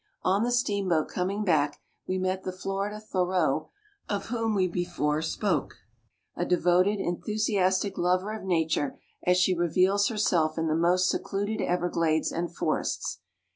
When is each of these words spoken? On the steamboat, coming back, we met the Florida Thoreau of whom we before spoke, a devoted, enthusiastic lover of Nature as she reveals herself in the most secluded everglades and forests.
On 0.23 0.41
the 0.41 0.51
steamboat, 0.51 1.09
coming 1.09 1.43
back, 1.45 1.79
we 2.07 2.17
met 2.17 2.41
the 2.43 2.51
Florida 2.51 2.99
Thoreau 2.99 3.69
of 4.09 4.29
whom 4.29 4.55
we 4.55 4.67
before 4.67 5.21
spoke, 5.21 5.75
a 6.35 6.43
devoted, 6.43 6.99
enthusiastic 6.99 7.99
lover 7.99 8.33
of 8.35 8.43
Nature 8.43 8.97
as 9.27 9.37
she 9.37 9.53
reveals 9.55 10.07
herself 10.07 10.57
in 10.57 10.65
the 10.67 10.75
most 10.75 11.07
secluded 11.07 11.61
everglades 11.61 12.31
and 12.31 12.51
forests. 12.51 13.19